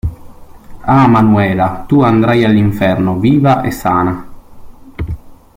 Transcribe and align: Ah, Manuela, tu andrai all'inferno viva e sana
Ah, 0.95 1.05
Manuela, 1.07 1.85
tu 1.87 2.01
andrai 2.01 2.43
all'inferno 2.43 3.19
viva 3.19 3.61
e 3.61 3.69
sana 3.69 4.27